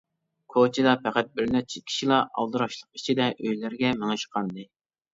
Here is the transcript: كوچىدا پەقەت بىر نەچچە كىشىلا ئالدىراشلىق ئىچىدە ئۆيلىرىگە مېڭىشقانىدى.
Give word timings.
كوچىدا 0.53 0.93
پەقەت 1.03 1.29
بىر 1.35 1.53
نەچچە 1.57 1.83
كىشىلا 1.91 2.19
ئالدىراشلىق 2.31 3.01
ئىچىدە 3.03 3.31
ئۆيلىرىگە 3.39 3.97
مېڭىشقانىدى. 4.03 4.71